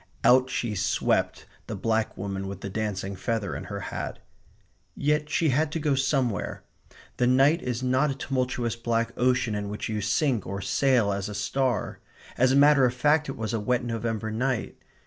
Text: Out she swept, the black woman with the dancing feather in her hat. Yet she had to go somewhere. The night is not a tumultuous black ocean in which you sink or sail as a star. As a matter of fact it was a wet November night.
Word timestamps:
Out 0.23 0.49
she 0.49 0.73
swept, 0.73 1.45
the 1.67 1.75
black 1.75 2.17
woman 2.17 2.47
with 2.47 2.61
the 2.61 2.71
dancing 2.71 3.15
feather 3.15 3.55
in 3.55 3.65
her 3.65 3.79
hat. 3.93 4.17
Yet 4.95 5.29
she 5.29 5.49
had 5.49 5.71
to 5.73 5.79
go 5.79 5.93
somewhere. 5.93 6.63
The 7.17 7.27
night 7.27 7.61
is 7.61 7.83
not 7.83 8.09
a 8.09 8.15
tumultuous 8.15 8.75
black 8.75 9.11
ocean 9.15 9.53
in 9.53 9.69
which 9.69 9.89
you 9.89 10.01
sink 10.01 10.47
or 10.47 10.59
sail 10.59 11.11
as 11.13 11.29
a 11.29 11.35
star. 11.35 11.99
As 12.35 12.51
a 12.51 12.55
matter 12.55 12.83
of 12.85 12.95
fact 12.95 13.29
it 13.29 13.37
was 13.37 13.53
a 13.53 13.59
wet 13.59 13.83
November 13.83 14.31
night. 14.31 14.79